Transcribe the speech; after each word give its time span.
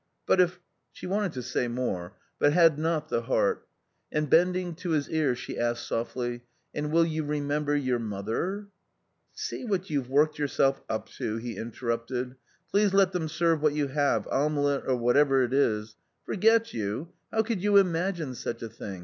But 0.25 0.41
if" 0.41 0.59
She 0.93 1.05
wanted 1.05 1.31
to 1.33 1.43
say 1.43 1.67
more, 1.67 2.13
but 2.39 2.53
had 2.53 2.79
not 2.79 3.09
the 3.09 3.21
heart; 3.21 3.67
and 4.11 4.27
bending 4.27 4.73
to 4.77 4.93
his 4.93 5.07
ear 5.11 5.35
she 5.35 5.59
asked 5.59 5.85
softly," 5.87 6.41
And 6.73 6.91
will 6.91 7.05
you 7.05 7.23
re 7.23 7.39
member— 7.39 7.75
your 7.77 7.99
mother?"" 7.99 8.65
See 9.45 9.63
what 9.63 9.91
you've 9.91 10.09
worked 10.09 10.39
yourself 10.39 10.81
up 10.89 11.09
to," 11.19 11.37
he 11.37 11.55
interrupted," 11.55 12.33
please 12.71 12.95
let 12.95 13.11
them 13.11 13.27
serve 13.29 13.61
what 13.61 13.75
you 13.75 13.89
have, 13.89 14.27
omelet 14.29 14.85
or 14.87 14.95
whatever 14.95 15.43
it 15.43 15.53
is. 15.53 15.95
Forget 16.25 16.73
you; 16.73 17.09
how 17.31 17.43
could 17.43 17.61
you 17.61 17.77
imagine 17.77 18.33
such 18.33 18.63
a 18.63 18.69
thing 18.69 18.99